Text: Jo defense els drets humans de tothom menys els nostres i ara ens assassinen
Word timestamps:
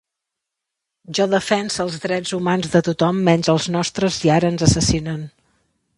Jo 1.17 1.27
defense 1.33 1.83
els 1.85 1.99
drets 2.07 2.33
humans 2.37 2.71
de 2.77 2.83
tothom 2.89 3.19
menys 3.31 3.53
els 3.55 3.69
nostres 3.77 4.19
i 4.29 4.33
ara 4.41 4.53
ens 4.55 4.69
assassinen 4.71 5.23